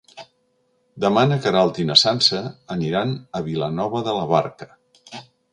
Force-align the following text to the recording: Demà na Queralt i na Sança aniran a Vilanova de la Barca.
Demà 1.05 1.25
na 1.31 1.37
Queralt 1.43 1.77
i 1.83 1.85
na 1.91 1.97
Sança 2.03 2.41
aniran 2.79 3.15
a 3.41 3.45
Vilanova 3.51 4.05
de 4.09 4.17
la 4.21 4.29
Barca. 4.37 4.71